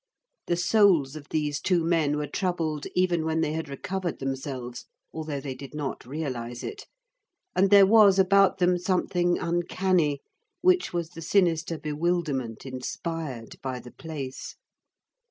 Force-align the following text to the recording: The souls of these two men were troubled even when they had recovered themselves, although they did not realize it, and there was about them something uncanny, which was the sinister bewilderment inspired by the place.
The 0.47 0.57
souls 0.57 1.15
of 1.15 1.29
these 1.29 1.59
two 1.61 1.83
men 1.83 2.17
were 2.17 2.25
troubled 2.25 2.87
even 2.95 3.23
when 3.23 3.41
they 3.41 3.53
had 3.53 3.69
recovered 3.69 4.17
themselves, 4.17 4.85
although 5.13 5.39
they 5.39 5.53
did 5.53 5.75
not 5.75 6.07
realize 6.07 6.63
it, 6.63 6.87
and 7.55 7.69
there 7.69 7.85
was 7.85 8.17
about 8.17 8.57
them 8.57 8.79
something 8.79 9.37
uncanny, 9.37 10.21
which 10.61 10.91
was 10.91 11.09
the 11.11 11.21
sinister 11.21 11.77
bewilderment 11.77 12.65
inspired 12.65 13.61
by 13.61 13.79
the 13.79 13.91
place. 13.91 14.55